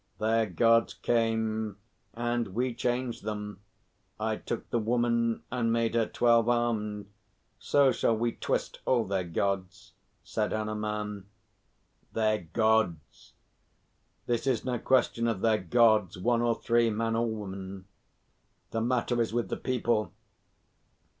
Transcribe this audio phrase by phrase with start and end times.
[0.17, 1.77] "Their Gods came,
[2.15, 3.59] and we changed them.
[4.19, 7.07] I took the Woman and made her twelve armed.
[7.59, 9.93] So shall we twist all their Gods,"
[10.23, 11.27] said Hanuman.
[12.13, 13.33] "Their Gods!
[14.25, 17.85] This is no question of their Gods one or three man or woman.
[18.71, 20.13] The matter is with the people.